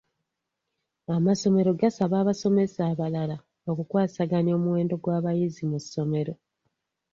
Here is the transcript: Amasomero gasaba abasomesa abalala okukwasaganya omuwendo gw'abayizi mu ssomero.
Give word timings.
Amasomero 1.15 1.69
gasaba 1.79 2.15
abasomesa 2.19 2.79
abalala 2.91 3.37
okukwasaganya 3.71 4.51
omuwendo 4.57 4.95
gw'abayizi 5.03 5.63
mu 5.71 5.77
ssomero. 5.83 6.33